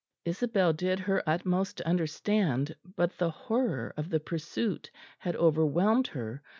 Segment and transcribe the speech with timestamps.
[0.25, 4.89] Isabel did her utmost to understand, but the horror of the pursuit
[5.19, 6.41] had overwhelmed her.